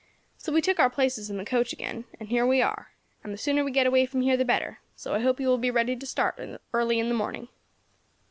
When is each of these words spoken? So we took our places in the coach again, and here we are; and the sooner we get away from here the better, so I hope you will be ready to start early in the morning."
So 0.35 0.51
we 0.51 0.63
took 0.63 0.79
our 0.79 0.89
places 0.89 1.29
in 1.29 1.37
the 1.37 1.45
coach 1.45 1.71
again, 1.73 2.05
and 2.19 2.29
here 2.29 2.43
we 2.43 2.59
are; 2.59 2.89
and 3.23 3.31
the 3.31 3.37
sooner 3.37 3.63
we 3.63 3.69
get 3.69 3.85
away 3.85 4.07
from 4.07 4.21
here 4.21 4.35
the 4.35 4.43
better, 4.43 4.79
so 4.95 5.13
I 5.13 5.19
hope 5.19 5.39
you 5.39 5.47
will 5.47 5.59
be 5.59 5.69
ready 5.69 5.95
to 5.95 6.05
start 6.07 6.39
early 6.73 6.97
in 6.97 7.07
the 7.07 7.13
morning." 7.13 7.49